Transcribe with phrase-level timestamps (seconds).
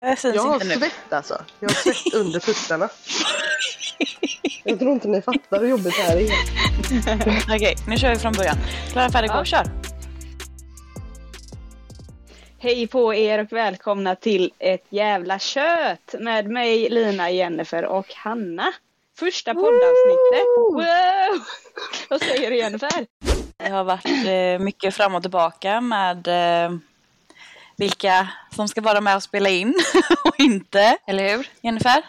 [0.00, 0.74] Jag syns Jag har inte nu.
[0.74, 1.42] svett alltså.
[1.60, 2.88] Jag har svett under tuttarna.
[4.64, 6.26] Jag tror inte ni fattar hur jobbigt det här är.
[7.56, 8.56] Okej, nu kör vi från början.
[8.92, 9.44] Klara, färdig, gå, Ja.
[9.44, 9.66] kör!
[12.58, 18.72] Hej på er och välkomna till ett jävla kött med mig, Lina, Jennifer och Hanna.
[19.18, 20.44] Första poddavsnittet.
[20.72, 21.40] Wow!
[22.10, 23.06] Vad säger du Jennifer?
[23.56, 26.70] Det har varit eh, mycket fram och tillbaka med eh,
[27.80, 29.74] vilka som ska vara med och spela in
[30.24, 30.96] och inte.
[31.06, 31.96] Eller hur, Jennifer?
[31.98, 32.04] Är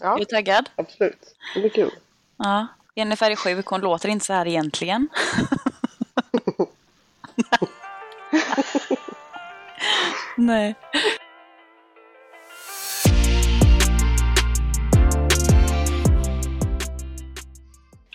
[0.00, 0.70] Ja, du taggad?
[0.76, 1.34] absolut.
[1.54, 1.90] Det blir kul.
[2.36, 2.66] Ja.
[2.94, 5.08] Jennifer är sjuk, hon låter inte så här egentligen.
[10.36, 10.74] Nej.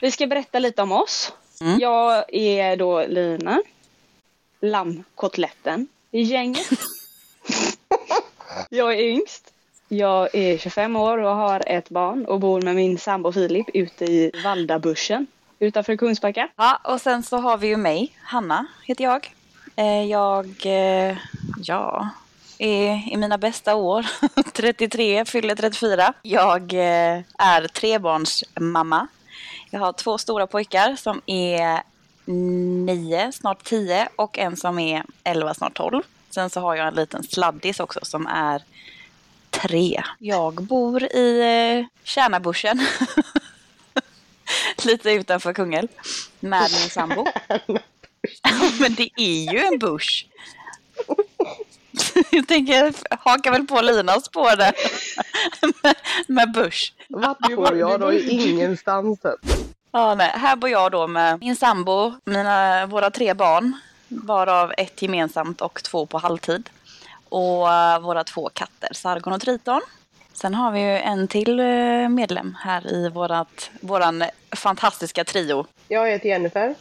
[0.02, 1.34] Vi ska berätta lite om oss.
[1.62, 1.80] Mm.
[1.80, 3.62] Jag är då Lina.
[4.62, 6.70] Lammkotletten i gänget
[8.70, 9.54] jag är yngst.
[9.88, 14.06] Jag är 25 år och har ett barn och bor med min sambo Filip ute
[14.06, 15.28] i Valdabuschen
[15.60, 16.50] utanför Kungsbacka.
[16.56, 19.34] Ja, och sen så har vi ju mig, Hanna heter jag.
[19.76, 21.18] Eh, jag, eh,
[21.64, 22.10] ja,
[22.58, 24.06] är i mina bästa år,
[24.54, 26.14] 33, fyller 34.
[26.22, 29.08] Jag eh, är trebarnsmamma.
[29.70, 31.82] Jag har två stora pojkar som är
[32.86, 36.02] nio, snart tio och en som är elva, snart tolv.
[36.30, 38.64] Sen så har jag en liten sladdis också som är
[39.50, 40.04] tre.
[40.20, 42.86] Jag bor i eh, Kärnabuschen.
[44.84, 45.88] Lite utanför Kungälv.
[46.40, 47.26] Med min sambo.
[48.80, 50.26] Men det är ju en bush.
[52.32, 54.74] Jag tänker, jag hakar väl på Linas spår där.
[55.84, 55.96] med,
[56.28, 56.94] med bush.
[57.08, 58.14] Vart bor jag då?
[58.14, 59.20] I ingenstans.
[59.92, 60.32] Ja, nej.
[60.36, 63.80] Här bor jag då med min sambo, mina, våra tre barn.
[64.10, 66.70] Varav ett gemensamt och två på halvtid.
[67.30, 69.82] Och eh, våra två katter, Sargon och Triton.
[70.34, 74.24] Sen har vi ju en till eh, medlem här i vårat, våran
[74.56, 75.66] fantastiska trio.
[75.88, 76.76] Jag heter Jennifer.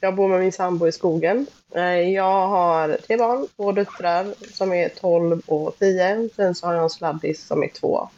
[0.00, 1.46] Jag bor med min sambo i skogen.
[1.74, 6.28] Eh, jag har tre barn, två döttrar som är 12 och 10.
[6.36, 8.08] Sen så har jag en sladdis som är två.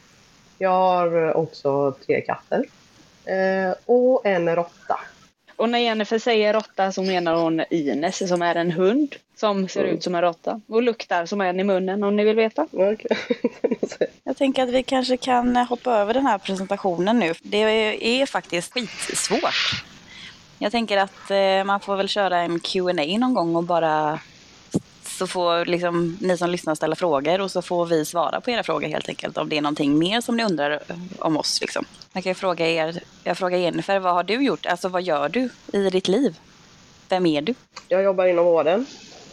[0.59, 2.65] Jag har också tre katter.
[3.87, 5.01] Och en råtta.
[5.57, 9.85] Och när Jennifer säger råtta så menar hon Ines som är en hund som ser
[9.85, 12.67] ut som en råtta och luktar som en i munnen om ni vill veta.
[12.73, 13.17] Okej.
[14.25, 17.35] Jag tänker att vi kanske kan hoppa över den här presentationen nu.
[17.43, 17.57] Det
[18.21, 19.83] är faktiskt skitsvårt.
[20.59, 24.21] Jag tänker att eh, man får väl köra en Q&A någon gång och bara
[25.17, 28.63] så får liksom ni som lyssnar ställa frågor och så får vi svara på era
[28.63, 29.39] frågor helt enkelt.
[29.39, 30.83] Om det är någonting mer som ni undrar
[31.19, 31.61] om oss.
[31.61, 31.85] Liksom.
[32.13, 34.67] Jag kan ju fråga er, jag frågar Jennifer, vad har du gjort?
[34.67, 36.39] Alltså vad gör du i ditt liv?
[37.09, 37.55] Vem är du?
[37.89, 38.87] Jag jobbar inom vården.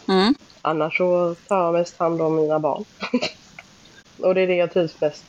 [0.08, 0.34] Mm.
[0.62, 2.84] Annars så tar jag mest hand om mina barn.
[4.18, 5.24] och det är det jag trivs bäst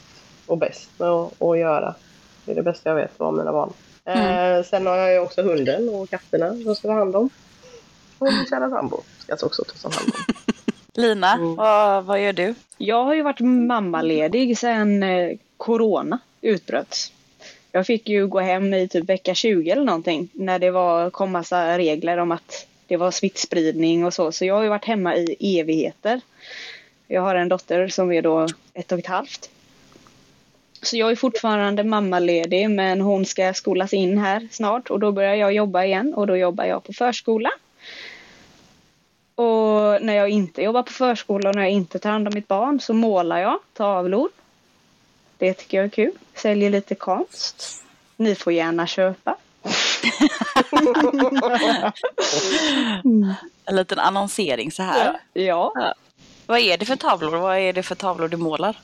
[0.46, 1.96] och bäst med att, göra.
[2.46, 3.74] Det är det bästa jag vet, vara mina barn.
[4.06, 7.30] Eh, sen har jag ju också hunden och katterna som ska ta hand om.
[8.20, 9.04] Och min kära sambo
[9.38, 10.34] ska också ta hand om.
[10.94, 11.56] Lina, Mm.
[11.56, 12.56] vad, vad gör du?
[12.78, 17.12] Jag har ju varit mammaledig sedan eh, corona utbröt.
[17.72, 21.32] Jag fick ju gå hem i typ vecka 20 eller någonting när det var, kom
[21.32, 24.32] massa regler om att det var smittspridning och så.
[24.32, 26.22] Så jag har ju varit hemma i evigheter.
[27.08, 29.50] Jag har en dotter som är då ett och ett halvt.
[30.82, 35.36] Så jag är fortfarande mammaledig men hon ska skolas in här snart och då börjar
[35.36, 37.50] jag jobba igen och då jobbar jag på förskola.
[39.36, 42.48] Och när jag inte jobbar på förskola och när jag inte tar hand om mitt
[42.48, 44.30] barn så målar jag tavlor.
[45.38, 46.12] Det tycker jag är kul.
[46.34, 47.84] Säljer lite konst.
[48.18, 49.38] Ni får gärna köpa.
[53.68, 55.20] En liten annonsering så här.
[55.34, 55.74] Ja,
[56.46, 57.38] Vad är det för tavlor?
[57.38, 58.78] Vad är det för tavlor du målar?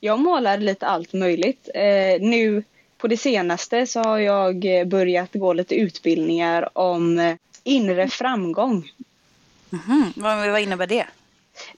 [0.00, 1.68] jag målar lite allt möjligt.
[1.74, 2.62] Eh, nu
[2.98, 8.90] på det senaste så har jag börjat gå lite utbildningar om eh, inre framgång.
[9.74, 11.06] Mhm, Vad, vad innebär det?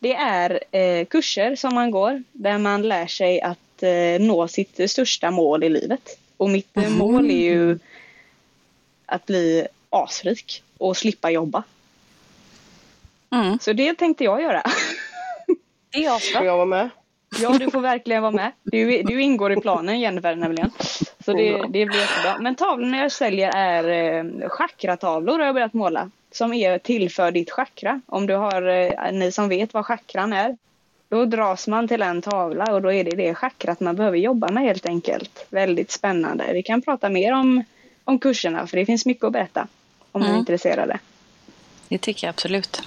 [0.01, 4.91] Det är eh, kurser som man går där man lär sig att eh, nå sitt
[4.91, 6.19] största mål i livet.
[6.37, 7.79] Och mitt eh, mål är ju
[9.06, 11.62] att bli asrik och slippa jobba.
[13.31, 13.59] Mm.
[13.59, 14.62] Så det tänkte jag göra.
[15.91, 16.44] Det är Får asbra.
[16.44, 16.88] jag vara med?
[17.41, 18.53] Ja, du får verkligen vara med.
[18.62, 20.70] Du, du ingår i planen Jennifer nämligen.
[21.25, 22.38] Så det, det blir jättebra.
[22.41, 23.85] Men tavlorna jag säljer är
[24.19, 26.11] eh, chakratavlor har jag börjat måla.
[26.37, 28.00] Som är till för ditt chakra.
[28.06, 30.56] Om du har, eh, ni som vet vad chakran är.
[31.09, 34.49] Då dras man till en tavla och då är det det chakrat man behöver jobba
[34.50, 35.47] med helt enkelt.
[35.50, 36.53] Väldigt spännande.
[36.53, 37.65] Vi kan prata mer om,
[38.05, 39.69] om kurserna för det finns mycket att berätta.
[40.12, 40.41] Om ni är Mm.
[40.41, 40.99] intresserade.
[41.88, 42.82] Det tycker jag absolut.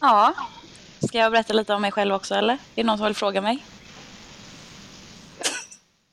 [0.00, 0.34] Ja,
[1.08, 2.54] Ska jag berätta lite om mig själv också eller?
[2.54, 3.64] Är det någon som vill fråga mig?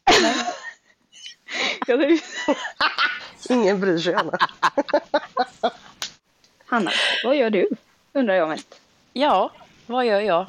[1.85, 2.19] Tror-
[3.49, 4.37] Ingen bryr sig Anna.
[6.65, 6.91] Hanna,
[7.23, 7.67] vad gör du?
[8.13, 8.81] Undrar jag mest.
[9.13, 9.51] Ja,
[9.85, 10.45] vad gör jag?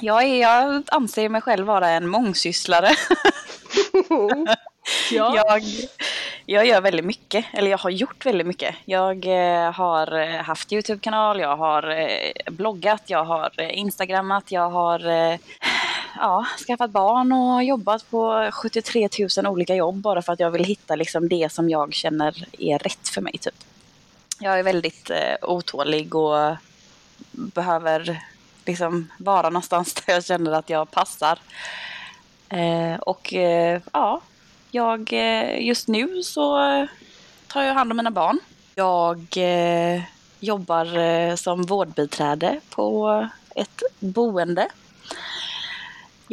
[0.00, 2.90] Jag, är, jag anser mig själv vara en mångsysslare.
[5.10, 5.62] Jag,
[6.46, 8.74] jag gör väldigt mycket, eller jag har gjort väldigt mycket.
[8.84, 14.70] Jag eh, har eh, haft Youtube-kanal, jag har eh, bloggat, jag har eh, instagrammat, jag
[14.70, 15.38] har eh,
[16.20, 20.64] ja, skaffat barn och jobbat på 73 000 olika jobb bara för att jag vill
[20.64, 23.38] hitta liksom, det som jag känner är rätt för mig.
[23.38, 23.54] Typ.
[24.38, 26.56] Jag är väldigt eh, otålig och
[27.30, 28.20] behöver
[28.66, 31.38] liksom vara någonstans där jag känner att jag passar.
[32.48, 34.20] Eh, och eh, ja,
[34.70, 36.58] jag, eh, just nu så
[37.46, 38.38] tar jag hand om mina barn.
[38.74, 40.02] Jag eh,
[40.40, 44.68] jobbar eh, som vårdbiträde på ett boende.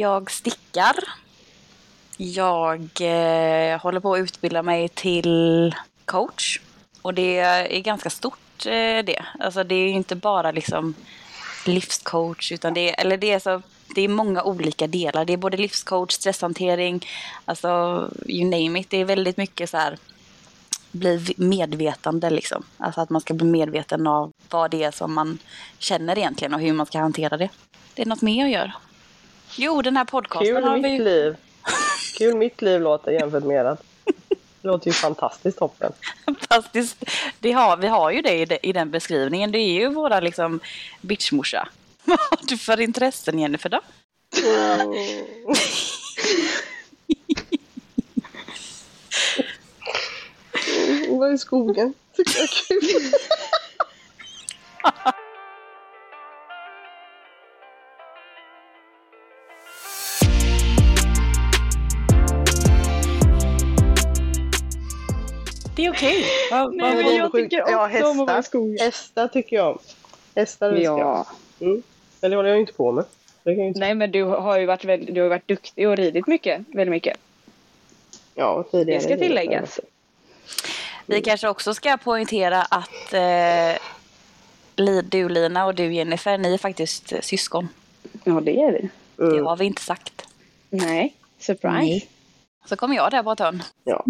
[0.00, 0.94] Jag stickar.
[2.16, 5.74] Jag eh, håller på att utbilda mig till
[6.04, 6.60] coach.
[7.02, 9.24] Och det är ganska stort eh, det.
[9.40, 10.94] Alltså det är ju inte bara liksom
[11.66, 13.62] livscoach utan det är, eller det är så
[13.94, 15.24] det är många olika delar.
[15.24, 17.06] Det är både livscoach, stresshantering,
[17.44, 17.68] alltså
[18.26, 18.90] you name it.
[18.90, 19.98] Det är väldigt mycket så här
[20.92, 22.62] bli medvetande liksom.
[22.76, 25.38] Alltså att man ska bli medveten av vad det är som man
[25.78, 27.48] känner egentligen och hur man ska hantera det.
[27.94, 28.72] Det är något mer jag gör.
[29.56, 31.04] Jo, den här podcasten har Kul vi mitt ju...
[31.04, 31.36] liv.
[32.18, 33.78] Kul mitt liv låter jämfört med ert.
[34.62, 35.92] Det låter ju fantastiskt toppen.
[36.24, 37.04] Fantastiskt.
[37.40, 39.52] Det har, vi har ju det i, de- i den beskrivningen.
[39.52, 40.60] Det är ju våra liksom
[41.00, 41.68] bitchmorsa.
[42.04, 43.80] Vad har du för intressen Jennifer då?
[51.08, 51.94] Vad i skogen?
[52.16, 53.12] Tycker jag är kul.
[65.78, 66.24] Det är okej.
[66.50, 68.42] Vad- Nej, men jag tycker Ja, också om att vara i hästar.
[68.42, 68.78] skogen.
[68.80, 69.78] Hästar tycker jag om.
[70.36, 70.98] Hästar älskar jag.
[71.00, 71.26] Ja.
[71.60, 71.82] Mm.
[72.20, 73.04] Men det håller jag ju inte på med.
[73.42, 73.80] Det kan jag inte...
[73.80, 76.60] Nej men du har ju varit, väldigt, du har varit duktig och ridit mycket.
[76.68, 77.16] Väldigt mycket.
[78.34, 78.98] Ja, tidigare.
[79.00, 79.80] Det ska tilläggas.
[81.06, 83.82] Vi kanske också ska poängtera att eh,
[85.04, 87.68] du Lina och du Jennifer, ni är faktiskt eh, syskon.
[88.24, 88.88] Ja det är vi.
[89.16, 89.46] Det Mm.
[89.46, 90.28] har vi inte sagt.
[90.70, 91.14] Nej.
[91.38, 91.68] Surprise.
[91.78, 92.08] Nej.
[92.68, 93.62] Så kommer jag där på ett hörn.
[93.84, 94.04] Ja.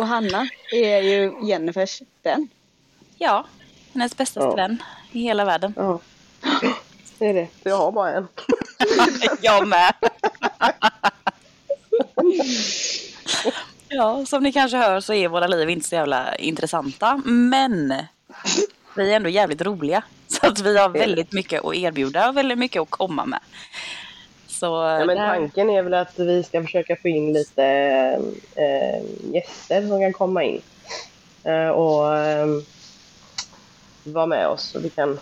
[0.00, 2.48] Och Hanna är ju Jennifers vän.
[3.18, 3.46] Ja,
[3.92, 4.54] hennes bästa Ja.
[4.54, 4.82] vän
[5.12, 5.74] i hela världen.
[5.76, 6.00] ja.
[7.18, 7.48] Det är det.
[7.62, 8.28] Jag har bara en.
[9.42, 9.94] jag med.
[13.88, 17.22] ja, som ni kanske hör så är våra liv inte så jävla intressanta.
[17.24, 17.94] Men
[18.96, 20.02] vi är ändå jävligt roliga.
[20.28, 23.40] Så att vi har väldigt mycket att erbjuda och väldigt mycket att komma med.
[24.60, 27.64] Så Ja, men tanken är väl att vi ska försöka få in lite
[28.54, 30.62] eh, gäster som kan komma in.
[31.44, 32.46] Eh, och eh,
[34.04, 35.18] vara med oss så vi kan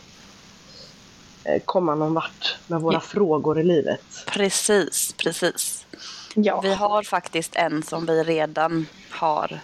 [1.65, 3.01] komma någon vart med våra Ja.
[3.01, 4.01] frågor i livet.
[4.27, 5.87] Precis, precis.
[6.35, 6.61] Ja.
[6.61, 9.59] Vi har faktiskt en som vi redan har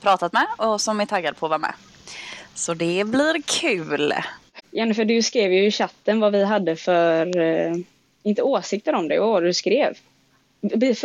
[0.00, 1.74] pratat med och som är taggad på att vara med.
[2.54, 4.14] Så det blir kul.
[4.70, 7.26] Jennifer du skrev ju i chatten vad vi hade för,
[8.24, 9.98] inte åsikter om det, vad var det du skrev?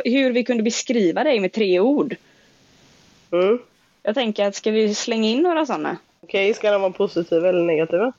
[0.05, 2.15] Hur vi kunde beskriva dig med tre ord.
[3.32, 3.60] Mm.
[4.03, 5.98] Jag tänker att ska vi slänga in några sådana?
[6.22, 8.13] Okej, ska de vara positiva eller negativa?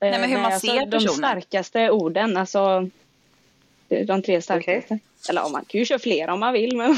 [0.00, 1.14] Nej, men hur man alltså, ser De personen.
[1.14, 2.88] starkaste orden, alltså
[3.88, 4.98] de de tre starkaste.
[5.30, 6.76] Eller om man kan ju köra flera om man vill.
[6.76, 6.96] Men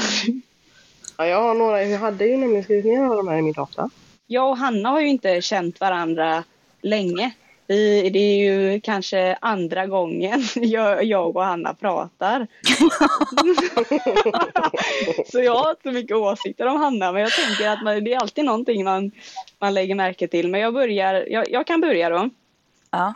[1.17, 1.83] Ja, jag har några.
[1.83, 3.89] Jag hade ju nämligen skrivit ner alla de här i min data.
[4.27, 6.43] jag och Hanna har ju inte känt varandra
[6.81, 7.31] länge.
[7.67, 12.47] Vi, det är ju kanske andra gången jag, jag och Hanna pratar.
[15.31, 18.13] så jag har inte så mycket åsikter om Hanna men jag tänker att man, det
[18.13, 19.11] är alltid någonting man,
[19.59, 20.47] man lägger märke till.
[20.47, 22.29] Men jag börjar, jag, jag kan börja då.
[22.91, 23.13] Ja.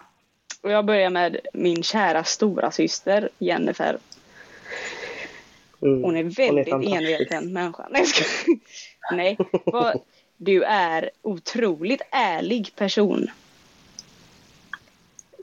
[0.61, 3.97] Och jag börjar med min kära stora syster Jennifer.
[5.81, 6.03] Mm.
[6.03, 6.95] Hon är väldigt fantastisk.
[6.95, 7.87] enveten människa.
[7.91, 8.59] Nej, skojar.
[9.11, 9.37] Nej.
[10.37, 13.27] Du är otroligt ärlig person.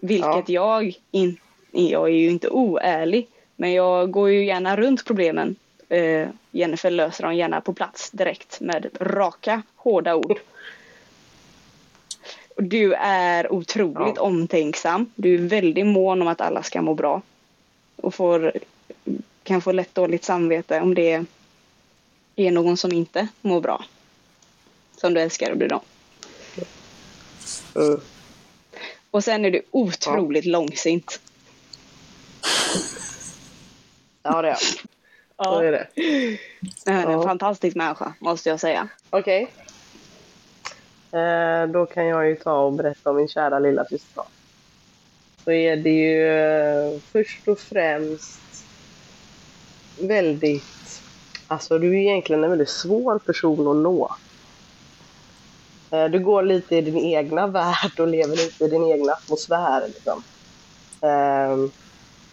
[0.02, 1.42] Vilket jag inte...
[1.72, 3.28] Jag är ju inte oärlig.
[3.56, 5.56] Men jag går ju gärna runt problemen.
[5.88, 10.38] Eh, Jennifer löser dem gärna på plats direkt med raka, hårda ord.
[12.56, 14.22] Du är otroligt Ja.
[14.22, 15.10] omtänksam.
[15.14, 17.22] Du är väldigt mån om att alla ska må bra.
[17.96, 18.52] Och får,
[19.42, 21.24] kan få lätt dåligt samvete om det
[22.36, 23.84] är någon som inte mår bra.
[24.96, 25.84] Som du älskar att bry dig om.
[29.16, 31.20] Och sen är du otroligt långsint.
[34.22, 34.58] Ja, det är jag.
[35.46, 35.88] Så är det.
[36.86, 37.22] Han är en Ja.
[37.22, 38.88] fantastisk människa, måste jag säga.
[39.10, 39.48] Okej.
[41.12, 44.24] Eh, då kan jag ju ta och berätta om min kära lilla syster.
[45.44, 48.64] Så är det ju eh, först och främst
[50.00, 51.02] väldigt...
[51.46, 54.16] Alltså du är egentligen en väldigt svår person att nå.
[55.90, 59.88] Eh, du går lite i din egna värld och lever lite i din egna atmosfär.
[59.88, 60.22] Liksom.
[61.00, 61.70] Ehm,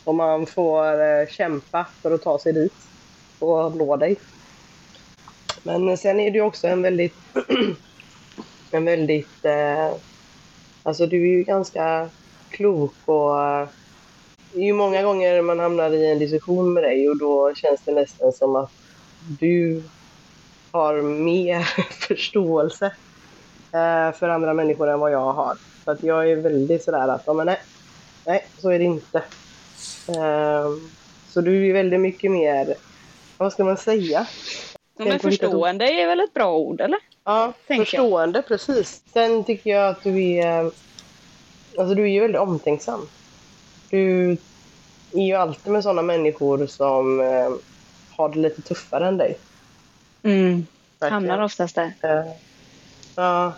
[0.04, 2.74] och man får eh, kämpa för att ta sig dit
[3.40, 4.16] och nå dig.
[5.64, 7.16] Men sen är du också en väldigt,
[8.72, 9.92] en väldigt, eh,
[10.84, 12.10] alltså du är ju ganska
[12.50, 13.36] klok och
[14.52, 17.82] det är ju många gånger man hamnar i en diskussion med dig och då känns
[17.86, 18.72] det nästan som att
[19.40, 19.84] du
[20.72, 21.62] har mer
[22.08, 22.92] förståelse
[24.14, 25.58] för andra människor än vad jag har.
[25.86, 27.60] Så att jag är väldigt sådär att, men nej,
[28.26, 29.18] nej, så är det inte.
[30.08, 30.70] Eh,
[31.30, 32.76] så du är väldigt mycket mer,
[33.38, 34.28] vad ska man säga?
[34.98, 37.00] Ja, men förstående är väl ett bra ord, eller?
[37.24, 39.04] Ja, tänker förstående, precis.
[39.14, 40.72] Sen tycker jag att du är...
[41.78, 43.08] Alltså du är ju väldigt omtänksam.
[43.90, 44.38] Du
[45.12, 47.50] är ju alltid med sådana människor som eh,
[48.16, 49.38] har det lite tuffare än dig.
[50.24, 50.68] Mm.
[51.00, 51.14] verkligen.
[51.14, 51.94] Hamnar oftast där.
[53.16, 53.54] Ja.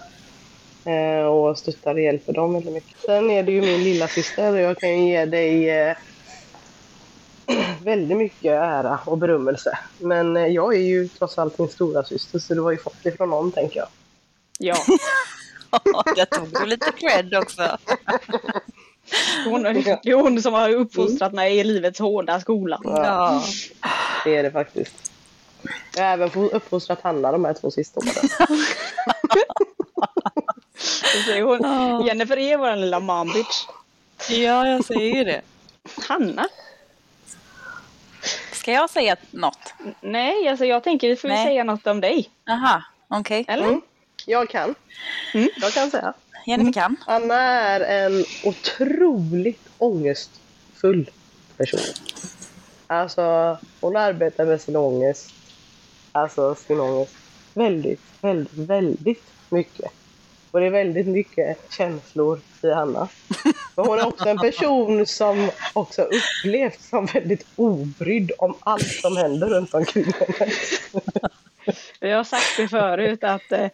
[0.85, 2.97] Eh, och stöttar och hjälper dem väldigt mycket.
[3.05, 5.97] Sen är det ju min lilla syster och jag kan ju ge dig eh,
[7.83, 9.77] väldigt mycket ära och berömmelse.
[10.00, 13.03] Men eh, jag är ju trots allt din stora syster så du har ju fått
[13.03, 13.88] det från någon tänker jag.
[14.59, 14.75] Ja.
[16.15, 17.62] Jag tog ju lite cred också.
[19.45, 22.79] Hon, det är hon som har uppfostrat mig i livets hårda skola.
[22.83, 23.43] Ja.
[24.24, 25.12] Det är det faktiskt.
[25.95, 28.50] Jag har även uppfostrat Hanna de här två sista åren.
[31.44, 33.65] Hon, Jennifer är vår lilla mom bitch.
[34.30, 35.42] ja, jag säger ju det.
[36.08, 36.48] Hanna?
[38.51, 39.74] Ska jag säga något?
[40.01, 41.46] Nej, alltså jag tänker vi får Nej.
[41.46, 42.30] säga något om dig.
[42.50, 43.46] Aha, okej.
[43.48, 43.65] Eller?
[43.65, 43.82] Mm.
[44.25, 44.75] Jag kan.
[45.34, 45.50] Mm.
[45.56, 46.13] Jag kan säga.
[46.46, 46.96] Jennifer kan.
[47.08, 51.10] Anna är en otroligt ångestfull
[51.58, 51.80] person.
[52.88, 55.30] Alltså, hon arbetar med sin ångest.
[56.12, 57.15] Alltså sin ångest.
[57.55, 59.91] Väldigt, väldigt, väldigt mycket.
[60.51, 63.07] Och det är väldigt mycket känslor i Hanna.
[63.75, 69.17] Men hon är också en person som också upplevs som väldigt obrydd om allt som
[69.17, 70.51] händer runt omkring henne.
[72.00, 73.67] Vi har sagt det förut att eh.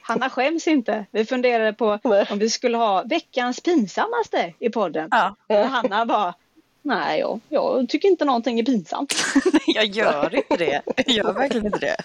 [0.00, 1.06] Hanna skäms inte.
[1.10, 1.98] Vi funderade på
[2.30, 5.08] om vi skulle ha veckans pinsammaste i podden.
[5.10, 6.34] Ja, Och Hanna bara,
[6.88, 9.14] nej jag, jag tycker inte någonting är pinsamt.
[9.66, 10.82] jag gör inte det.
[10.96, 11.96] Jag gör verkligen inte det.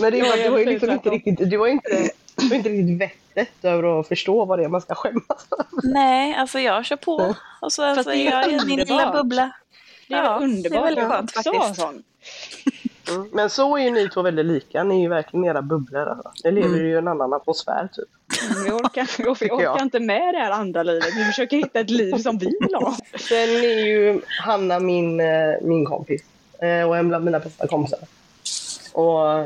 [0.00, 1.90] Men det var, det var ju liksom inte riktigt, det var inte,
[2.36, 5.46] det var inte riktigt vettet över att förstå vad det är man ska skämmas.
[5.82, 7.34] Nej, alltså jag kör på.
[7.60, 9.50] Och så alltså, det är jag i min lilla bubbla.
[10.08, 10.72] Det är Ja, underbart.
[10.72, 11.76] det är väldigt skönt faktiskt.
[11.80, 12.02] sån.
[13.10, 13.28] Mm.
[13.32, 16.08] Men så är ju ni två väldigt lika, ni är ju verkligen era bubblor.
[16.08, 16.30] Alltså.
[16.44, 18.08] Ni lever ju i en annan atmosfär typ.
[18.64, 19.10] Vi orkar,
[19.40, 21.16] vi orkar inte med det här andra livet.
[21.16, 22.96] Vi försöker hitta ett liv som vi vill ha.
[23.28, 26.22] Sen är ju Hanna min, eh, min kompis
[26.58, 27.98] eh, och en bland mina bästa kompisar.
[28.92, 29.40] Och,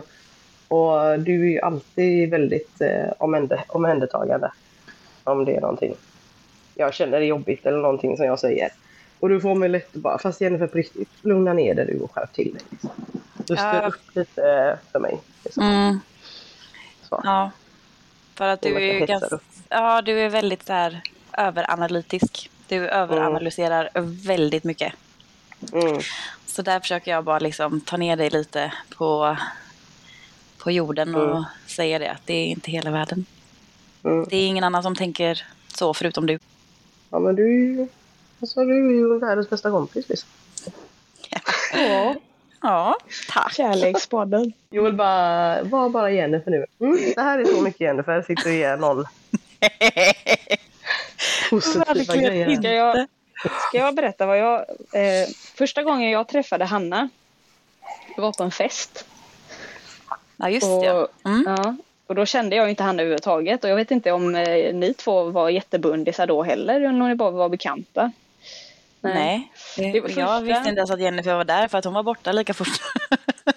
[0.68, 4.50] och du är ju alltid väldigt eh, omhände, omhändertagande
[5.25, 5.95] om det är någonting
[6.78, 8.71] jag känner är jobbigt eller någonting som jag säger.
[9.21, 12.14] Och du får mig lätt bara, fast Jennifer på riktigt, lugna ner dig du och
[12.14, 12.62] skärp till dig.
[12.71, 12.90] Liksom.
[13.37, 13.87] Du styr Ja.
[13.88, 15.18] upp lite för mig.
[15.45, 15.62] Liksom.
[15.62, 16.00] Mm,
[17.09, 17.21] Så.
[17.25, 17.50] ja.
[18.38, 19.38] För att du är ganska...
[19.68, 21.00] Ja, du är väldigt så här
[21.38, 22.50] överanalytisk.
[22.68, 23.90] Du överanalyserar
[24.26, 24.92] väldigt mycket.
[25.73, 26.00] Mm.
[26.47, 29.37] Så där försöker jag bara liksom ta ner dig lite på,
[30.59, 31.45] på jorden och Mm.
[31.66, 33.26] säga det att det är inte hela världen.
[34.04, 34.26] Mm.
[34.30, 36.38] Det är ingen annan som tänker så förutom du.
[37.11, 37.88] Ja men du
[38.40, 40.28] alltså, du är ju världens bästa kompis liksom.
[41.73, 42.14] Ja,
[42.61, 42.97] Ja,
[43.29, 43.53] tack.
[43.53, 44.53] kärlekspodden.
[44.71, 46.67] Jag vill bara, var bara Jennifer nu.
[46.81, 49.05] Mm, det här är så mycket Jennifer, jag sitter och ger noll
[51.50, 52.57] positiva Verkligen grejer.
[52.57, 53.07] Ska jag,
[53.69, 54.61] ska jag berätta vad jag...
[54.93, 57.09] Eh, första gången jag träffade Hanna,
[58.17, 59.07] det var på en fest.
[60.37, 61.09] Ja, just och, ja.
[61.25, 61.45] Mm.
[61.47, 63.65] ja, och då kände jag inte Hanna överhuvudtaget.
[63.65, 67.15] Och jag vet inte om eh, ni två var jättebundisar då heller, eller om ni
[67.15, 68.12] bara var bekanta.
[69.00, 72.02] Nej, Det var jag visste inte ens att Jennifer var där för att hon var
[72.02, 72.68] borta lika fort.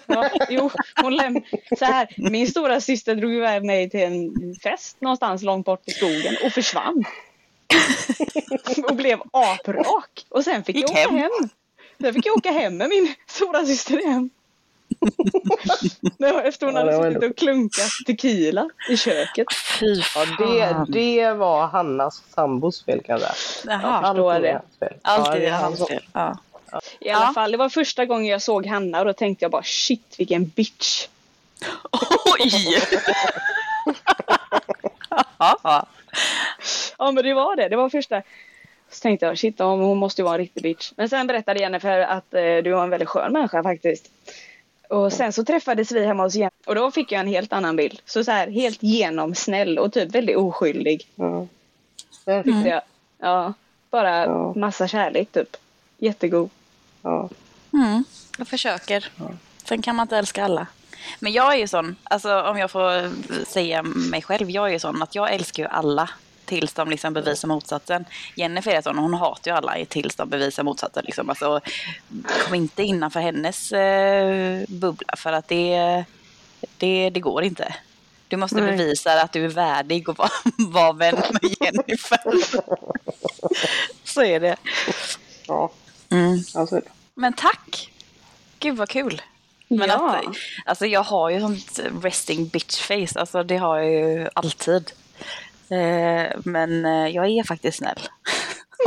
[0.06, 0.70] Ja, jo,
[1.02, 1.42] hon läm-
[1.78, 5.90] så här, min stora syster drog iväg mig till en fest någonstans långt bort i
[5.90, 7.04] skogen och försvann.
[8.88, 10.26] och blev aprak.
[10.28, 11.18] Och sen fick Gick jag åka hem.
[11.18, 11.48] hem.
[12.00, 14.30] Sen fick jag åka hem med min stora syster igen.
[16.18, 19.46] Nej, Efter hon Ja, hade suttit ändå- och klunkat tequila i köket.
[19.80, 20.36] Fy Ja, fan.
[20.38, 23.80] det, det var Hannas sambos fel kan jag säga.
[23.82, 24.02] Jaha.
[24.02, 24.48] förstår Allting det.
[24.48, 24.94] är hans fel.
[25.02, 26.02] Ja, är hans fel.
[26.12, 26.38] Ja.
[27.00, 27.32] I alla Ja.
[27.32, 30.44] fall, det var första gången jag såg Hanna och då tänkte jag bara shit vilken
[30.44, 31.06] bitch.
[32.40, 32.50] Oj!
[35.38, 35.86] Ja.
[36.98, 38.22] Ja men det var det, det var första.
[38.90, 40.92] Så tänkte jag shit ja, hon måste ju vara en riktig bitch.
[40.96, 44.10] Men sen berättade Jennifer att eh, du var en väldigt skön människa faktiskt.
[44.88, 47.76] Och sen så träffades vi hemma hos Jennifer och då fick jag en helt annan
[47.76, 48.00] bild.
[48.06, 51.46] Så, så här helt genomsnäll och typ väldigt oskyldig Ja.
[52.24, 52.82] Det, tyckte jag.
[53.18, 53.52] Ja,
[53.90, 54.52] bara Ja.
[54.56, 55.56] massa kärlek typ.
[55.98, 56.50] Jättegod.
[57.02, 57.28] ja.
[57.72, 58.04] Mm,
[58.38, 59.08] jag försöker.
[59.64, 60.66] Sen kan man inte älska alla.
[61.20, 63.10] Men jag är ju sån, alltså om jag får
[63.44, 66.10] säga mig själv, jag är ju sån att jag älskar ju alla
[66.44, 68.04] tills de liksom bevisar motsatsen.
[68.34, 71.04] Jennifer sån, hon hatar ju alla tills de bevisar motsatsen.
[71.04, 71.28] Liksom.
[71.30, 71.60] Alltså,
[72.46, 76.04] kom inte innanför hennes eh, bubbla för att det,
[76.78, 77.74] det, det går inte.
[78.28, 78.76] Du måste Nej.
[78.76, 82.20] bevisa att du är värdig och vara, vara vän med Jennifer.
[84.04, 84.56] Så är det.
[85.46, 85.70] ja.
[86.10, 86.38] Mm.
[86.54, 86.80] Alltså,
[87.14, 87.92] Men tack!
[88.58, 89.22] Gud vad kul!
[89.68, 90.16] Men Ja.
[90.16, 90.24] att,
[90.64, 94.92] alltså jag har ju sånt resting bitch face, alltså det har jag ju alltid.
[95.72, 97.98] Eh, men eh, jag är faktiskt snäll.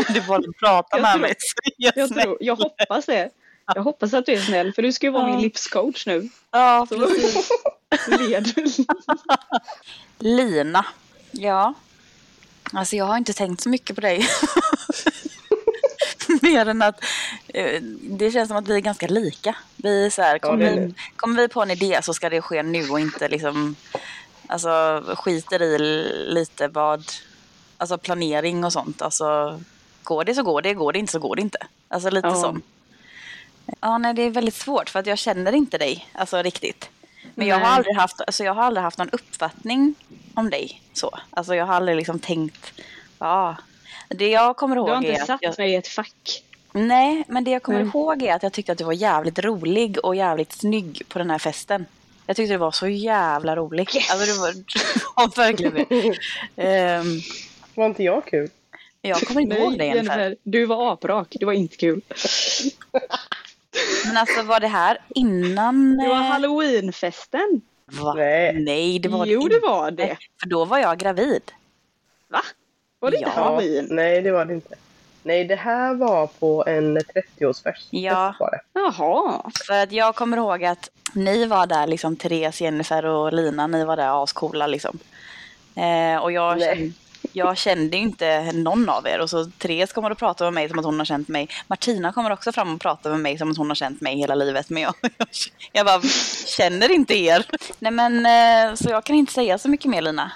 [0.09, 1.35] Du bara pratar Jag med mig
[1.77, 3.29] jag Jag, tror, jag hoppas det.
[3.75, 5.33] Jag hoppas att du är snäll för du ska ju vara Ja.
[5.33, 6.29] min livscoach nu.
[6.51, 7.49] Ja, Så precis.
[8.19, 8.53] led.
[10.19, 10.85] Lina.
[11.31, 11.73] Ja.
[12.73, 14.27] Alltså jag har inte tänkt så mycket på dig.
[16.41, 17.03] Mer än att
[17.47, 19.55] eh, det känns som att vi är ganska lika.
[19.75, 22.41] Vi är så här, kommer, är vi, kommer vi på en idé så ska det
[22.41, 23.75] ske nu och inte liksom
[24.47, 25.77] alltså skiter i
[26.33, 27.03] lite vad
[27.77, 29.01] alltså planering och sånt.
[29.01, 29.59] Alltså
[30.03, 31.57] går det så går det, går det inte så går det inte.
[31.87, 32.35] Alltså lite Ja.
[32.35, 32.65] sånt.
[33.79, 36.89] Ja, nej, det är väldigt svårt för att jag känner inte dig alltså riktigt.
[37.35, 37.71] Men jag har, Nej.
[37.71, 39.95] aldrig haft, alltså, jag har aldrig haft någon uppfattning
[40.33, 41.19] om dig så.
[41.29, 42.73] Alltså jag har aldrig liksom tänkt,
[43.19, 43.55] ja.
[44.09, 46.43] Det jag kommer ihåg Du har är inte att satt jag, mig i ett fack.
[46.71, 47.87] Nej, men det jag kommer Nej.
[47.87, 51.29] ihåg är att jag tyckte att du var jävligt rolig och jävligt snygg på den
[51.29, 51.85] här festen.
[52.25, 53.95] Jag tyckte det var så jävla roligt.
[53.95, 54.11] Yes!
[54.11, 54.53] Alltså det var,
[55.15, 56.17] ja, verkligen det.
[56.63, 57.19] Ehm,
[57.75, 58.49] var inte jag kul?
[59.01, 59.85] jag kommer inte ihåg det.
[59.85, 61.27] Jennifer, du var aprak.
[61.39, 62.01] Det var inte kul.
[64.05, 65.97] Men alltså var det här innan?
[65.97, 67.61] Det var eh, halloweenfesten.
[67.85, 68.13] va?
[68.13, 68.53] Nej.
[68.59, 69.55] Nej, det var jo, inte.
[69.55, 70.17] det var det.
[70.41, 71.51] För då var jag gravid.
[72.27, 72.41] Va?
[72.99, 73.43] Var det inte Ja.
[73.43, 73.87] halloween?
[73.89, 74.75] Nej, det var det inte.
[75.25, 77.87] Nej, det här var på en 30-årsfest.
[77.89, 78.35] Ja.
[78.39, 78.59] Var det.
[78.73, 79.41] Jaha.
[79.67, 83.85] För att jag kommer ihåg att ni var där, liksom Therese, Jennifer och Lina, ni
[83.85, 84.99] var där ascoola liksom.
[85.75, 86.91] Eh, och jag kände,
[87.33, 89.19] jag kände inte någon av er.
[89.21, 91.49] Och så Therese kommer att prata med mig som att hon har känt mig.
[91.67, 94.35] Martina kommer också fram och prata med mig som att hon har känt mig hela
[94.35, 94.69] livet.
[94.69, 95.27] Men jag, jag,
[95.71, 96.01] jag bara
[96.57, 97.45] känner inte er.
[97.79, 100.31] Nej men, eh, så jag kan inte säga så mycket mer Lina.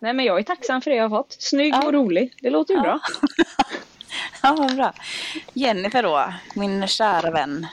[0.00, 1.36] Nej, men jag är tacksam för det jag har fått.
[1.38, 1.86] Snygg Ja.
[1.86, 2.34] och rolig.
[2.42, 2.82] Det låter ju Ja.
[2.82, 3.00] bra.
[4.42, 4.92] Ja, vad bra.
[5.54, 7.66] Jennifer då, min kära vän.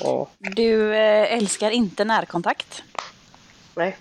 [0.00, 0.28] Ja.
[0.38, 2.82] Du eh, älskar inte närkontakt.
[3.74, 3.96] Nej.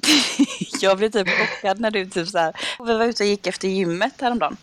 [0.80, 2.52] Jag blev typ chockad när du typ så här,
[2.86, 4.56] vi var ute och gick efter gymmet häromdagen.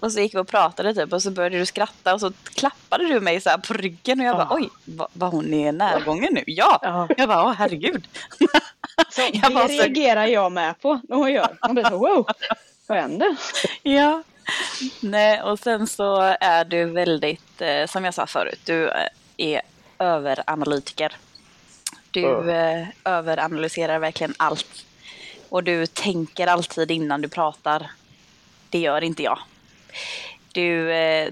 [0.00, 3.04] Och så gick vi och pratade typ och så började du skratta och så klappade
[3.08, 4.54] du mig så här på ryggen och jag bara Ah.
[4.56, 6.44] oj, va- var hon är närgången nu?
[6.46, 6.78] Ja!
[6.82, 7.08] Ja.
[7.16, 8.08] Jag bara åh herregud.
[9.10, 11.56] Så Jag det bara så- reagerar jag med på när hon gör.
[11.62, 12.26] Man blir så wow.
[12.86, 13.36] Vad händer?
[13.82, 14.22] Ja.
[15.00, 19.62] Nej, och sen så är du väldigt, eh, som jag sa förut, du eh, är
[19.98, 21.16] överanalytiker.
[22.10, 24.84] Du eh, överanalyserar verkligen allt.
[25.48, 27.90] Och du tänker alltid innan du pratar.
[28.70, 29.38] Det gör inte jag.
[30.52, 30.90] Du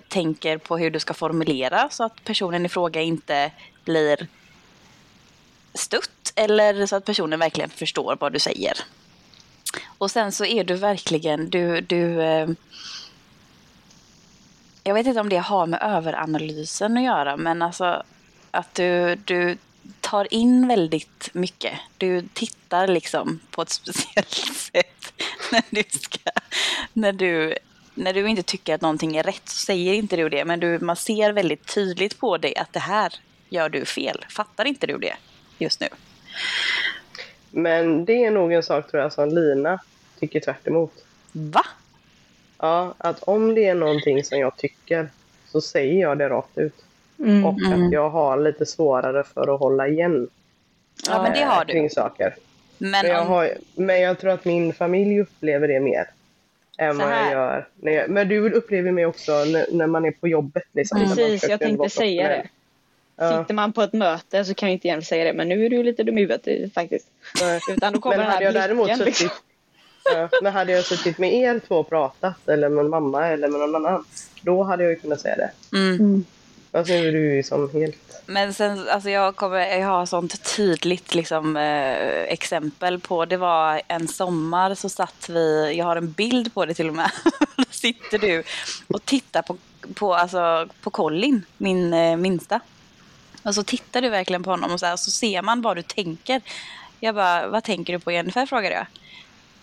[0.09, 3.51] tänker på hur du ska formulera så att personen i fråga inte
[3.85, 4.27] blir
[5.75, 8.79] stutt eller så att personen verkligen förstår vad du säger.
[9.99, 12.21] Och sen så är du verkligen, du, du
[14.87, 18.03] jag vet inte om det har med överanalysen att göra, men alltså
[18.51, 19.57] att du, du
[20.01, 21.73] tar in väldigt mycket.
[21.97, 25.13] Du tittar liksom på ett speciellt sätt
[25.53, 26.31] när du ska,
[26.93, 27.55] när du,
[27.95, 30.79] när du inte tycker att någonting är rätt så säger inte du det, men du,
[30.79, 33.15] man ser väldigt tydligt på dig att det här
[33.49, 34.25] gör du fel.
[34.29, 35.15] Fattar inte du det
[35.59, 35.89] just nu?
[37.51, 39.79] Men det är nog en sak tror jag som Lina
[40.19, 40.93] tycker tvärt emot.
[41.33, 41.67] Va?
[42.59, 45.09] Ja, att om det är någonting som jag tycker
[45.47, 46.75] så säger jag det rakt ut.
[47.19, 47.45] Mm.
[47.45, 50.29] Och att jag har lite svårare för att hålla igen
[51.09, 51.91] Ja, men det har kring du.
[51.91, 52.35] saker.
[52.79, 56.11] Men Men jag, om, har, men jag tror att min familj upplever det mer.
[56.79, 57.69] Än vad jag gör.
[57.81, 60.65] Jag, men du upplever mig också när, när man är på jobbet.
[60.73, 62.49] Liksom, man Precis, jag tänkte säga det.
[63.17, 63.39] Ja.
[63.43, 65.71] Sitter man på ett möte så kan ju inte Jennifer säga det, men nu är
[65.71, 67.07] du lite dum i huvudet eh, faktiskt.
[67.43, 67.61] Nej.
[67.71, 68.99] Utan då kommer Men den hade jag däremot blicken.
[68.99, 69.39] suttit, Liksom.
[70.15, 73.61] Ja, men hade jag suttit med er två och pratat, eller med mamma eller med
[73.61, 74.05] någon annan,
[74.41, 75.51] då hade jag ju kunnat säga det.
[75.77, 75.95] Mm.
[75.95, 76.25] Mm.
[76.73, 77.97] Fast nu är du ju som helt...
[78.27, 83.83] Men sen, alltså jag, kommer, jag har sånt tydligt liksom, eh, exempel på, det var
[83.89, 87.11] en sommar så satt vi, jag har en bild på det till och med,
[87.57, 88.43] då sitter du
[88.89, 89.57] och tittar på,
[89.95, 92.61] på, alltså, på Colin, min eh, minsta.
[93.43, 95.83] Och så tittar du verkligen på honom och så, här, så ser man vad du
[95.83, 96.41] tänker.
[97.01, 98.47] Jag bara, vad tänker du på Jennifer?
[98.47, 98.87] frågade jag.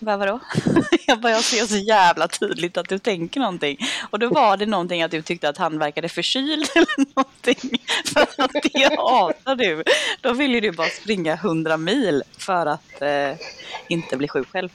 [0.03, 0.39] Jag bara, vadå?
[1.07, 3.77] Jag bara, jag ser så jävla tydligt att du tänker någonting.
[4.09, 7.79] Och då var det någonting att du tyckte att han verkade förkyld eller någonting.
[8.05, 9.83] För att det hatar du.
[10.21, 13.31] Då vill ju du bara springa hundra mil för att eh,
[13.87, 14.69] inte bli sjuk själv.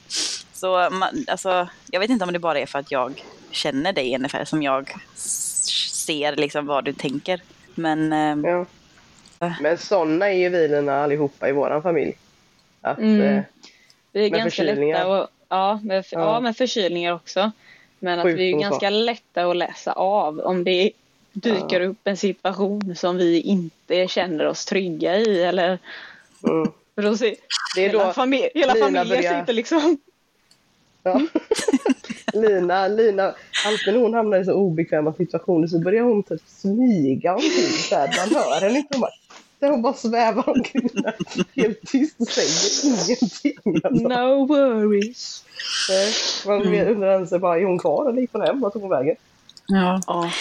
[0.53, 4.15] Så man, alltså, jag vet inte om det bara är för att jag känner dig
[4.15, 7.41] ungefär som jag ser liksom vad du tänker.
[7.75, 8.65] Men eh, Ja.
[9.61, 12.13] Men såna är ju vinerna allihopa i våran familj.
[12.81, 13.21] Att, Mm.
[13.21, 13.43] eh,
[14.11, 16.19] Vi är Med ganska lätta och, ja, med, ja.
[16.19, 16.39] Ja.
[16.39, 17.51] med förkylningar också.
[17.99, 20.91] Men att vi är ganska lätta att läsa av om det
[21.33, 25.43] dyker upp en situation som vi inte känner oss trygga i.
[25.43, 25.79] Eller,
[26.43, 26.71] mm.
[26.95, 27.35] för då ser,
[27.75, 29.97] Det är hela då familj, hela familjen börjar- sitter liksom.
[31.03, 31.21] Ja.
[32.33, 37.33] Lina, Lina, alltid när hon hamnar i så obekväma situationer så börjar hon typ smyga
[37.33, 37.51] omkring
[37.89, 38.07] så här.
[38.07, 38.89] Man hör henne inte.
[38.97, 39.11] Hon bara,
[39.59, 41.15] så hon bara svävar omkring där,
[41.55, 43.81] helt tyst och säger ingenting.
[43.83, 44.07] Alltså.
[44.07, 45.43] No worries.
[45.89, 46.13] Nej,
[46.45, 48.59] Man undrar ens bara, är hon kvar eller gick hon hem?
[48.61, 49.15] Vart tog hon vägen?
[49.67, 50.01] ja.
[50.07, 50.31] Ja.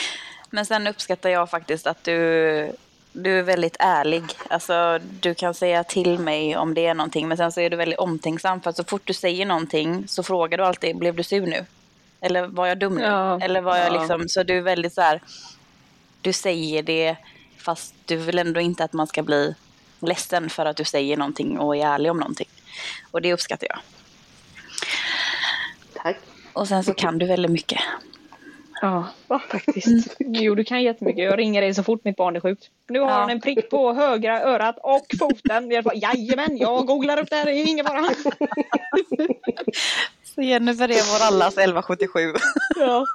[0.51, 2.73] Men sen uppskattar jag faktiskt att du,
[3.13, 4.23] du är väldigt ärlig.
[4.51, 7.77] Alltså, du kan säga till mig om det är någonting, men sen så är du
[7.77, 8.61] väldigt omtänksam.
[8.61, 11.65] För att så fort du säger någonting så frågar du alltid, blev du sur nu?
[12.21, 13.03] Eller var jag dum nu?
[13.03, 13.41] Ja.
[13.41, 13.99] Eller var jag Ja.
[14.01, 15.21] liksom, så du är väldigt så här,
[16.21, 17.17] du säger det
[17.69, 19.55] fast du vill ändå inte att man ska bli
[20.01, 22.49] ledsen för att du säger någonting och är ärlig om någonting.
[23.11, 23.79] Och det uppskattar jag.
[25.95, 26.17] Tack.
[26.53, 27.81] Och sen så kan du väldigt mycket.
[28.81, 29.09] Ja,
[29.51, 30.17] faktiskt.
[30.19, 31.25] Jo, du kan jättemycket.
[31.25, 32.71] Jag ringer dig så fort mitt barn är sjukt.
[32.89, 33.21] Nu har Ja.
[33.21, 35.71] hon en prick på högra örat och foten.
[35.71, 38.11] Jag bara, Jajamän, jag googlar upp det här, det är ingen fara.
[40.35, 42.33] Så Jennifer är vår allas 1177.
[42.77, 43.07] Ja.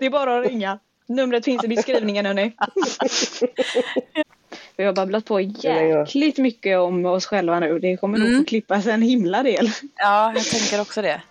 [0.00, 0.78] Det är bara att ringa.
[1.06, 2.52] Numret finns i beskrivningen hörni.
[4.76, 7.78] Vi har babblat på jäkligt mycket om oss själva nu.
[7.78, 8.40] Det kommer nog Mm.
[8.40, 9.70] få klippas en himla del.
[9.96, 11.22] Ja, jag tänker också det.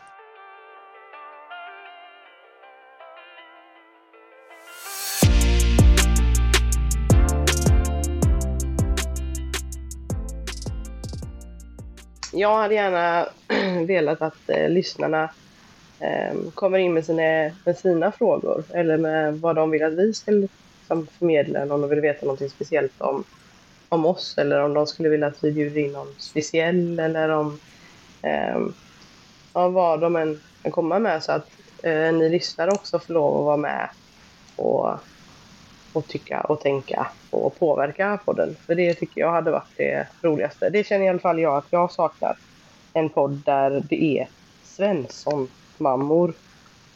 [12.34, 13.28] Jag hade gärna
[13.86, 15.30] velat att eh, lyssnarna
[16.04, 20.14] Ehm, kommer in med sina, med sina frågor eller med vad de vill att vi
[20.14, 23.24] ska liksom, förmedla eller om de vill veta något speciellt om,
[23.90, 27.60] om oss eller om de skulle vilja att vi bjuder in någon speciell eller om
[28.22, 28.60] eh,
[29.54, 31.50] ja, vad de än kan komma med så att
[31.84, 33.90] eh, ni lyssnare också får lov att vara med
[34.56, 34.90] och,
[35.94, 38.56] och tycka och tänka och påverka podden.
[38.66, 40.70] För det tycker jag hade varit det roligaste.
[40.70, 42.38] Det känner i alla fall jag att jag saknar.
[42.94, 44.28] En podd där det är
[44.64, 45.50] Svensson
[45.84, 46.34] Svensson-mammor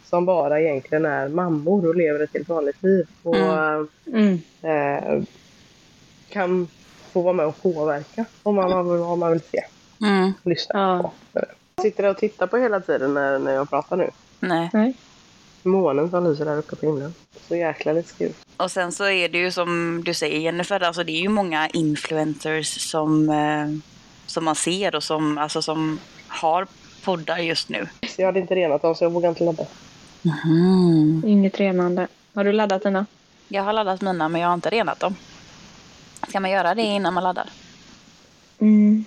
[0.10, 3.08] som bara egentligen är mammor och lever ett helt vanligt liv.
[3.24, 3.36] Och
[4.14, 4.42] Mm.
[4.62, 5.24] eh,
[6.30, 6.68] kan
[7.12, 9.64] få vara med och påverka om man, vad, vad man vill se
[10.02, 11.12] Mm, och lyssna Ja.
[11.34, 11.40] på.
[11.76, 14.10] Jag sitter där och tittar på hela tiden när, när jag pratar nu.
[14.40, 14.70] nej.
[14.74, 14.94] Nej.
[15.64, 17.14] Månen som lyser där uppe på himlen.
[17.48, 18.38] Så jäkla läskigt.
[18.58, 21.68] Och sen så är det ju som du säger Jennifer, alltså det är ju många
[21.70, 23.68] influencers som, eh,
[24.26, 26.68] som man ser och som, alltså som har
[27.04, 27.88] poddar just nu.
[28.18, 29.66] Jag hade inte renat dem så jag vågar inte ladda.
[31.26, 32.08] Inget renande.
[32.34, 33.06] Har du laddat dina?
[33.48, 35.16] Jag har laddat mina men jag har inte renat dem.
[36.30, 37.50] Ska man göra det innan man laddar?
[38.60, 39.06] Mm.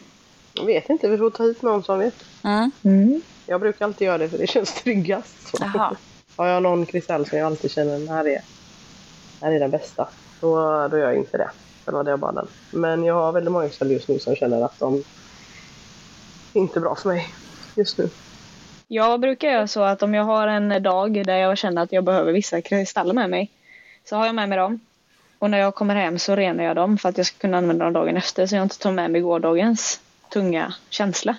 [0.54, 2.24] Jag vet inte, vi får ta hit någon som vet.
[2.42, 2.70] Mm.
[2.82, 3.22] Mm.
[3.46, 5.48] Jag brukar alltid göra det för det känns tryggast.
[5.48, 5.56] Så.
[5.60, 5.96] Jaha.
[6.36, 8.42] Har jag någon kristall som jag alltid känner den här är,
[9.40, 10.08] här är den bästa.
[10.40, 10.54] Då,
[10.88, 11.50] då gör jag inte det.
[11.84, 12.46] Sen hade jag bara den.
[12.70, 15.04] Men jag har väldigt många kristall just nu som känner att de
[16.52, 17.28] inte är bra för mig
[17.76, 18.08] just nu.
[18.88, 22.04] Jag brukar göra så att om jag har en dag där jag känner att jag
[22.04, 23.50] behöver vissa kristaller med mig.
[24.04, 24.80] Så har jag med mig dem.
[25.38, 27.84] Och när jag kommer hem så renar jag dem för att jag ska kunna använda
[27.84, 28.46] dem dagen efter.
[28.46, 30.00] Så jag inte tar med mig gårdagens
[30.32, 31.36] tunga känsla.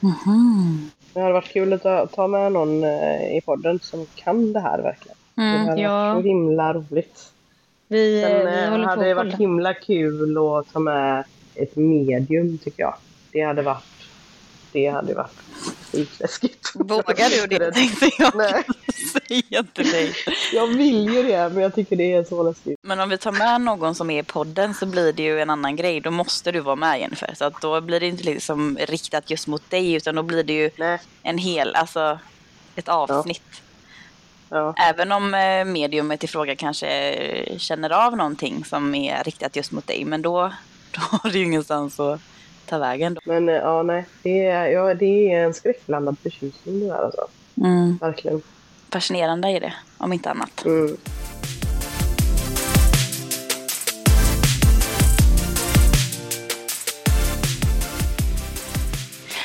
[0.00, 0.90] Mhm.
[1.14, 4.82] Det hade varit kul att ta, med någon eh, i podden som kan det här
[4.82, 5.16] verkligen.
[5.34, 5.68] det Mm.
[5.68, 6.12] hade ja.
[6.14, 7.32] varit så himla roligt.
[7.88, 11.24] Vi, Sen vi eh, håller på hade det att varit himla kul att ta med
[11.54, 12.94] ett medium tycker jag.
[13.32, 13.84] Det hade varit
[14.72, 15.32] det hade ju varit
[15.92, 16.70] skitläskigt.
[16.74, 18.64] Vågar du det tänkte jag Nej,
[19.12, 20.14] säga till dig.
[20.52, 22.78] jag vill ju det men jag tycker det är så läskigt.
[22.82, 25.50] Men om vi tar med någon som är i podden så blir det ju en
[25.50, 26.00] annan grej.
[26.00, 27.34] Då måste du vara med Jennifer.
[27.38, 30.52] Så att då blir det inte liksom riktat just mot dig utan då blir det
[30.52, 32.18] ju Nej, en hel, alltså
[32.76, 33.62] ett avsnitt.
[34.48, 34.74] ja.
[34.78, 36.88] Även om eh, mediumet i fråga kanske
[37.58, 40.04] känner av någonting som är riktat just mot dig.
[40.04, 40.52] Men då,
[40.90, 42.20] då har du ju ingenstans att
[42.66, 43.18] ta vägen.
[43.24, 44.04] Men eh, ja, nej.
[44.22, 47.26] Det är, ja, det är en skräckblandad förtjusning det där alltså.
[47.56, 47.98] Mm.
[48.00, 48.42] Verkligen.
[48.90, 50.64] Fascinerande är det, om inte annat.
[50.64, 50.96] Mm.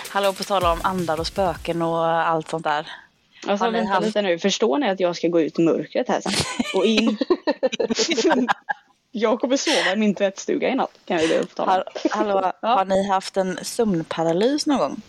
[0.09, 2.87] Hallå, på tal om andar och spöken och allt sånt där.
[3.47, 6.07] Alltså Har vänta haft- lite nu, förstår ni att jag ska gå ut i mörkret
[6.07, 6.31] här sen?
[6.73, 7.17] Och in?
[9.11, 11.71] jag kommer sova i min tvättstuga i natt, kan jag ju upptala.
[11.71, 12.67] Har, hallå, Ja.
[12.67, 15.01] har ni haft en sömnparalys någon gång?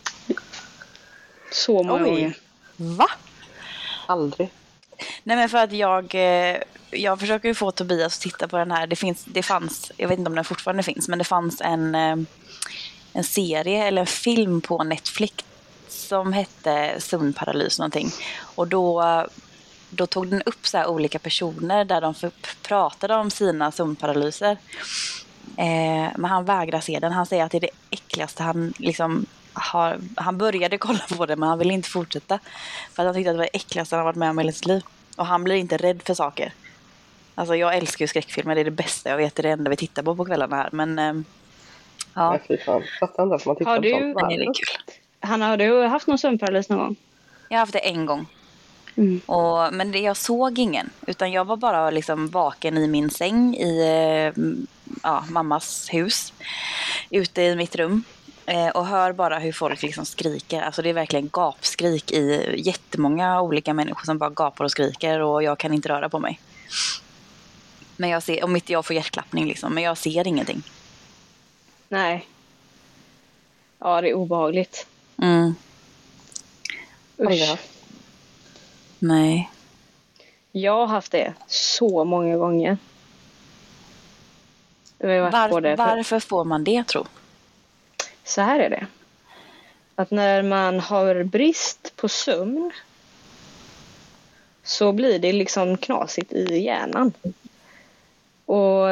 [1.53, 2.11] Så många Oj.
[2.11, 2.37] gånger.
[2.77, 3.09] Va?
[4.07, 4.51] Aldrig.
[5.23, 6.57] Nej men för att jag, eh,
[6.91, 8.87] jag försöker ju få Tobias att titta på den här.
[8.87, 11.95] Det, finns, det fanns, jag vet inte om den fortfarande finns, men det fanns en,
[11.95, 12.17] eh,
[13.13, 15.45] en serie eller en film på Netflix
[15.89, 18.11] som hette Sömnparalys någonting.
[18.55, 19.03] Och då,
[19.91, 22.15] då tog den upp så här olika personer där de
[22.63, 24.57] pratade om sina sömnparalyser.
[25.57, 27.13] Eh, men han vägrar se den.
[27.13, 29.99] Han säger att det är det äckligaste han liksom har.
[30.17, 32.39] Han började kolla på det men han ville inte fortsätta.
[32.93, 34.43] För att han tyckte att det var det äckligaste han har varit med om i
[34.43, 34.83] hela sitt liv.
[35.17, 36.53] Och han blir inte rädd för saker.
[37.35, 39.35] Alltså jag älskar ju skräckfilmer, det är det bästa jag vet.
[39.35, 40.69] Det är det enda vi tittar på på kvällarna här.
[40.73, 41.25] Men ehm,
[42.15, 42.83] ja, Nej, fy fan.
[43.01, 44.57] Fattar inte varför man tittar Har på du- sånt.
[44.57, 44.95] kul.
[45.21, 46.97] Hanna, har du haft någon sömnparalys någon gång?
[47.49, 48.27] Jag har haft det en gång.
[48.99, 49.21] Mm.
[49.27, 50.91] Och, men det, jag såg ingen.
[51.07, 54.45] Utan jag var bara liksom vaken i min säng i eh,
[55.03, 56.33] ja, mammas hus.
[57.11, 58.05] Ute i mitt rum.
[58.47, 60.63] Eh, och hör bara hur folk liksom skriker.
[60.63, 65.21] Alltså det är verkligen gapskrik i jättemånga olika människor som bara gapar och skriker.
[65.21, 66.41] Och jag kan inte röra på mig.
[67.97, 69.75] Men jag ser, om inte jag får hjärtklappning liksom.
[69.75, 70.63] Men jag ser ingenting.
[71.89, 72.27] Nej.
[73.79, 74.87] Ja, det är obehagligt.
[75.23, 75.55] Mm.
[77.19, 77.78] Usch.
[78.99, 79.51] Nej.
[80.53, 82.79] Jag har haft det så många gånger.
[84.99, 87.07] Var, varför får man det tro?
[88.25, 88.87] Så här är det.
[89.95, 92.71] Att när man har brist på sömn
[94.63, 97.13] så blir det liksom knasigt i hjärnan.
[98.45, 98.87] Och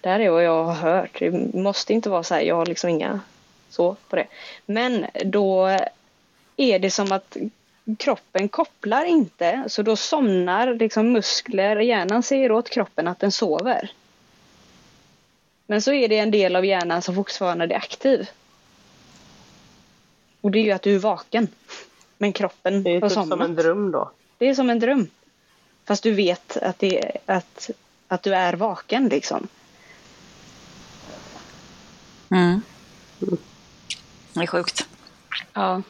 [0.00, 1.18] där är vad jag har hört.
[1.18, 3.20] Det måste inte vara så här, jag har liksom inga
[3.70, 4.26] så på det.
[4.66, 5.78] Men då
[6.56, 7.36] är det som att
[7.98, 13.92] kroppen kopplar inte så då somnar liksom muskler, hjärnan säger åt kroppen att den sover.
[15.66, 18.28] Men så är det en del av hjärnan som fortfarande är aktiv.
[20.40, 21.48] Och det är ju att du är vaken.
[22.18, 23.48] Men kroppen Det är har typ som somnat.
[23.48, 24.10] en dröm då.
[24.38, 25.06] Det är som en dröm.
[25.84, 27.70] Fast du vet att, det, att,
[28.08, 29.48] att du är vaken liksom.
[32.30, 32.62] Mm.
[34.32, 34.88] Det är sjukt.
[35.52, 35.82] Ja.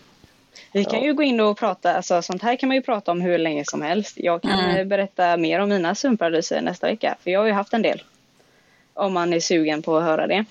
[0.73, 1.05] Vi kan Ja.
[1.05, 3.65] ju gå in och prata, alltså sånt här kan man ju prata om hur länge
[3.65, 4.13] som helst.
[4.17, 4.89] Jag kan Mm.
[4.89, 7.17] berätta mer om mina sömnparalyser nästa vecka.
[7.25, 8.03] För jag har ju haft en del.
[8.95, 10.45] Om man är sugen på att höra det.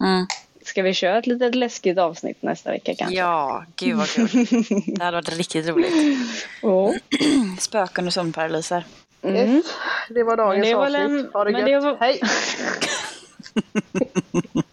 [0.00, 0.26] Mm.
[0.64, 3.16] Ska vi köra ett litet läskigt avsnitt nästa vecka kanske?
[3.16, 4.28] Ja, gud vad kul.
[4.86, 5.92] Det hade varit riktigt roligt.
[6.62, 6.92] Oh.
[7.60, 8.84] Spöken och sömnparalyser.
[9.22, 9.36] Mm.
[9.56, 9.64] Yes.
[10.10, 11.26] Det var dagens Men det var avsnitt.
[11.26, 11.82] en- Ha det men gött.
[11.82, 12.20] det var- Hej!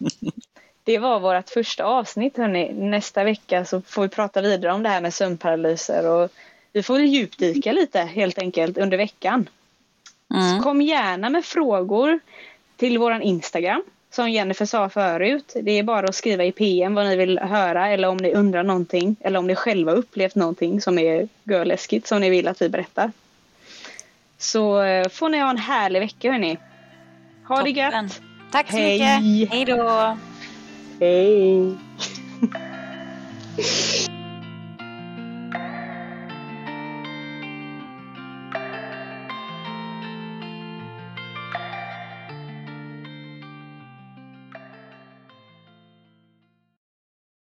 [0.83, 2.73] Det var vårt första avsnitt hörni.
[2.73, 6.29] Nästa vecka så får vi prata vidare om det här med sömnparalyser och
[6.73, 9.49] vi får djupdyka lite helt enkelt under veckan.
[10.33, 10.57] Mm.
[10.57, 12.19] Så kom gärna med frågor
[12.77, 13.83] till våran Instagram.
[14.11, 15.55] Som Jennifer sa förut.
[15.61, 18.63] Det är bara att skriva i PM vad ni vill höra eller om ni undrar
[18.63, 19.15] någonting.
[19.19, 23.11] Eller om ni själva upplevt någonting som är görläskigt som ni vill att vi berättar.
[24.37, 26.57] Så eh, får ni ha en härlig vecka hörni.
[27.47, 28.03] Ha det Toppen.
[28.03, 28.21] gött!
[28.51, 29.21] Tack så Hej.
[29.21, 29.53] mycket.
[29.53, 30.17] Hej då.
[31.01, 31.77] Hej!